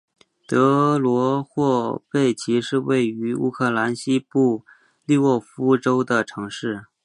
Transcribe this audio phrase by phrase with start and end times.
[0.47, 4.65] 德罗霍贝奇是位于乌克兰西部
[5.05, 6.87] 利沃夫州的城市。